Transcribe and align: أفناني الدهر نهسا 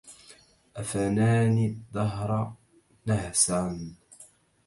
أفناني 0.77 1.65
الدهر 1.65 2.53
نهسا 3.07 3.87